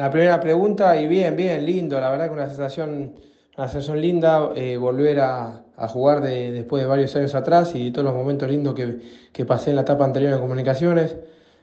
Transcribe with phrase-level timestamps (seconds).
[0.00, 3.12] La primera pregunta, y bien, bien, lindo, la verdad que una sensación,
[3.58, 8.04] una sensación linda, eh, volver a, jugar de- después de varios años atrás y todos
[8.06, 11.16] los momentos lindos que, pasé en la etapa anterior en comunicaciones.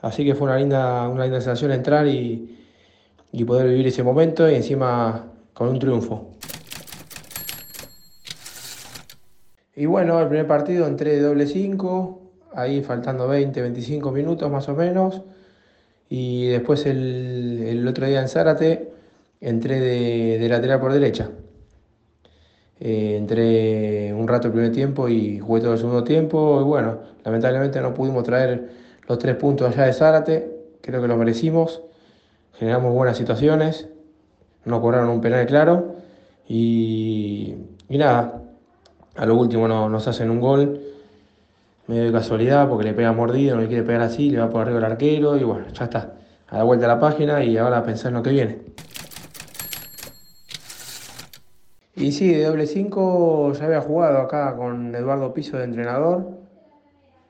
[0.00, 4.54] Así que fue una linda, una linda sensación entrar y poder vivir ese momento y
[4.54, 6.39] encima con un triunfo.
[9.76, 12.20] Y bueno, el primer partido entré de doble 5,
[12.54, 15.22] ahí faltando 20, 25 minutos más o menos.
[16.08, 18.92] Y después el, el otro día en Zárate
[19.40, 21.30] entré de, de lateral por derecha.
[22.80, 26.60] Eh, entré un rato el primer tiempo y jugué todo el segundo tiempo.
[26.60, 28.70] Y bueno, lamentablemente no pudimos traer
[29.06, 30.50] los tres puntos allá de Zárate.
[30.80, 31.82] Creo que lo merecimos.
[32.54, 33.88] Generamos buenas situaciones.
[34.64, 35.96] No cobraron un penal claro.
[36.48, 37.54] Y,
[37.88, 38.42] y nada,
[39.20, 40.80] a lo último no- nos hacen un gol.
[41.86, 44.62] Medio de casualidad porque le pega mordido, no le quiere pegar así, le va por
[44.62, 45.36] arriba el arquero.
[45.36, 46.14] Y bueno, ya está.
[46.48, 48.58] A la vuelta a la página y ahora a pensar en lo que viene.
[51.96, 56.26] Y sí, de doble 5 ya había jugado acá con Eduardo Piso de entrenador.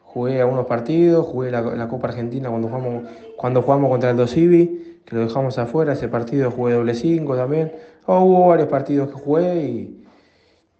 [0.00, 3.04] Jugué algunos partidos, jugué la, Copa Argentina cuando jugamos,
[3.36, 5.92] cuando jugamos contra el Dosivi, que lo dejamos afuera.
[5.92, 7.72] Ese partido jugué doble 5 también.
[8.06, 10.03] Oh, hubo varios partidos que jugué y,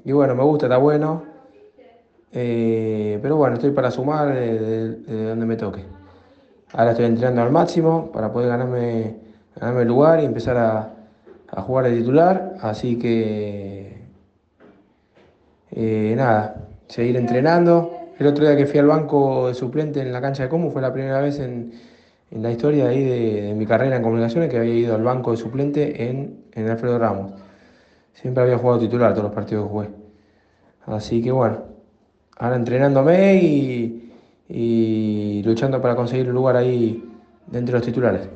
[0.05, 1.23] y bueno, me gusta, está bueno.
[2.33, 5.85] Eh, pero bueno, estoy para sumar de, de- de donde me toque.
[6.73, 9.17] Ahora estoy entrenando al máximo para poder ganarme,
[9.55, 10.91] ganarme el lugar y empezar a,
[11.51, 12.57] a jugar de titular.
[12.61, 13.99] Así que
[15.71, 17.93] eh, nada, seguir entrenando.
[18.19, 20.83] El otro día que fui al banco de suplente en la cancha de Comu fue
[20.83, 21.73] la primera vez en,
[22.31, 25.31] en la historia ahí de, de mi carrera en comunicaciones que había ido al banco
[25.33, 27.33] de suplente en, en Alfredo Ramos.
[28.15, 29.89] Siempre había jugado titular todos los partidos que jugué.
[30.87, 31.59] Así que bueno,
[32.39, 34.13] ahora entrenándome y,
[34.49, 37.05] y luchando para conseguir un lugar ahí
[37.47, 38.29] dentro de los titulares.